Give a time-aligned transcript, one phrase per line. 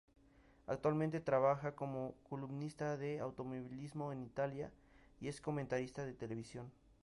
[0.65, 4.71] Actualmente, trabaja como columnista de automovilismo en Italia
[5.19, 6.71] y es comentarista de televisión.